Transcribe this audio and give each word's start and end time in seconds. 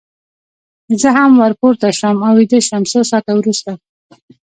زه 1.01 1.09
هم 1.17 1.31
ور 1.41 1.51
پورته 1.59 1.87
شوم 1.99 2.17
او 2.27 2.33
ویده 2.39 2.59
شوم، 2.67 2.83
څو 2.91 2.99
ساعته 3.11 3.31
وروسته. 3.35 3.71